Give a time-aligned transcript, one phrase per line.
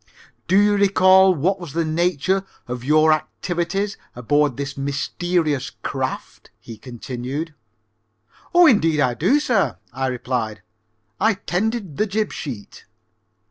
[0.47, 6.75] "Do you recall what was the nature of your activities aboard this mysterious craft?" he
[6.75, 7.53] continued.
[8.51, 10.63] "Oh, indeed I do, sir," I replied.
[11.19, 12.85] "I tended the jib sheet."